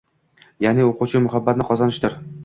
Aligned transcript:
Ya’ni 0.65 0.85
o’quvchi 0.87 1.21
muhabbatini 1.25 1.67
qozonishdir. 1.73 2.17